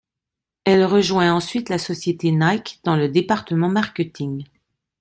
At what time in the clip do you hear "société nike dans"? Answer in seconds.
1.77-2.95